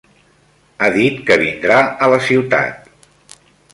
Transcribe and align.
Ha 0.79 0.87
dit 0.95 1.21
que 1.29 1.37
vindrà 1.43 1.77
a 2.07 2.11
la 2.15 2.19
ciutat. 2.31 2.91